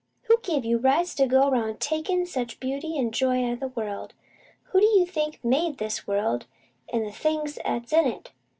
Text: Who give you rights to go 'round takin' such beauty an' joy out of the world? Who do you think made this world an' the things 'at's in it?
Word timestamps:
Who 0.23 0.39
give 0.41 0.65
you 0.65 0.79
rights 0.79 1.13
to 1.13 1.27
go 1.27 1.47
'round 1.51 1.79
takin' 1.79 2.25
such 2.25 2.59
beauty 2.59 2.97
an' 2.97 3.11
joy 3.11 3.45
out 3.45 3.53
of 3.53 3.59
the 3.59 3.67
world? 3.67 4.15
Who 4.71 4.79
do 4.79 4.87
you 4.87 5.05
think 5.05 5.39
made 5.45 5.77
this 5.77 6.07
world 6.07 6.47
an' 6.91 7.03
the 7.03 7.11
things 7.11 7.59
'at's 7.63 7.93
in 7.93 8.07
it? 8.07 8.31